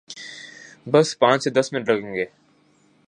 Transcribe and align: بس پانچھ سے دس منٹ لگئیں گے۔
بس 0.91 1.19
پانچھ 1.19 1.43
سے 1.43 1.49
دس 1.49 1.73
منٹ 1.73 1.89
لگئیں 1.89 2.13
گے۔ 2.13 2.25